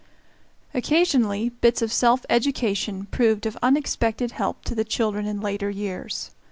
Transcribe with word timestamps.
Occasionally 0.73 1.49
bits 1.49 1.83
of 1.83 1.93
self 1.93 2.25
education 2.27 3.05
proved 3.11 3.45
of 3.45 3.55
unexpected 3.61 4.31
help 4.31 4.63
to 4.65 4.73
the 4.73 4.83
children 4.83 5.27
in 5.27 5.41
later 5.41 5.69
years. 5.69 6.31